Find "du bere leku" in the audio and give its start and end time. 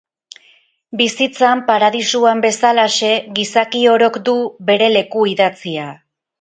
4.31-5.31